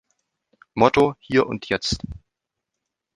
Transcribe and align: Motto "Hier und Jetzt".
Motto 0.73 1.15
"Hier 1.19 1.45
und 1.45 1.69
Jetzt". 1.69 1.99